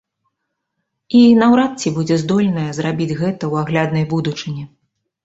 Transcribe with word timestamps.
І 1.19 1.19
наўрад 1.41 1.71
ці 1.83 1.93
будзе 1.97 2.17
здольная 2.23 2.63
зрабіць 2.79 3.07
гэта 3.21 3.37
ў 3.37 3.53
агляднай 3.65 4.05
будучыні. 4.15 4.63